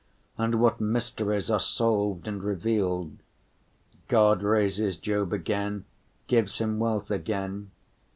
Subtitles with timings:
[0.35, 3.19] And what mysteries are solved and revealed!
[4.07, 5.85] God raises Job again,
[6.25, 7.69] gives him wealth again.